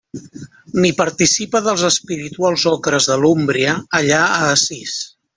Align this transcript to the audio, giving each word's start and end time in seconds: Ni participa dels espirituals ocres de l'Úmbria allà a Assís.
Ni 0.83 0.89
participa 1.01 1.59
dels 1.67 1.83
espirituals 1.89 2.63
ocres 2.73 3.07
de 3.11 3.17
l'Úmbria 3.25 3.75
allà 3.99 4.23
a 4.27 4.41
Assís. 4.55 4.97